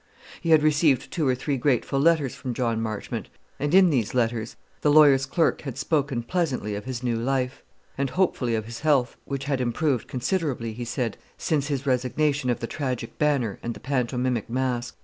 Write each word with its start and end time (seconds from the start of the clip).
He 0.41 0.49
had 0.49 0.63
received 0.63 1.11
two 1.11 1.27
or 1.27 1.35
three 1.35 1.57
grateful 1.57 1.99
letters 1.99 2.33
from 2.33 2.55
John 2.55 2.81
Marchmont; 2.81 3.29
and 3.59 3.71
in 3.75 3.91
these 3.91 4.15
letters 4.15 4.55
the 4.81 4.89
lawyer's 4.91 5.27
clerk 5.27 5.61
had 5.61 5.77
spoken 5.77 6.23
pleasantly 6.23 6.73
of 6.73 6.85
his 6.85 7.03
new 7.03 7.15
life, 7.17 7.61
and 7.99 8.09
hopefully 8.09 8.55
of 8.55 8.65
his 8.65 8.79
health, 8.79 9.15
which 9.25 9.43
had 9.45 9.61
improved 9.61 10.07
considerably, 10.07 10.73
he 10.73 10.85
said, 10.85 11.17
since 11.37 11.67
his 11.67 11.85
resignation 11.85 12.49
of 12.49 12.61
the 12.61 12.65
tragic 12.65 13.19
banner 13.19 13.59
and 13.61 13.75
the 13.75 13.79
pantomimic 13.79 14.49
mask. 14.49 14.97